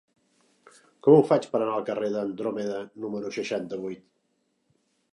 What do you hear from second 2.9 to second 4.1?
número seixanta-vuit?